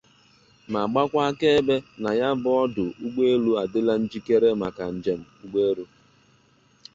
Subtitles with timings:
[0.71, 5.85] ma gbakwa akaebe na ya bụ ọdụ ụgbụelu adịla njikere maka njem ụgbọelu.